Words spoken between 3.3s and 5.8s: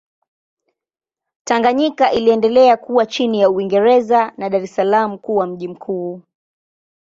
ya Uingereza na Dar es Salaam kuwa mji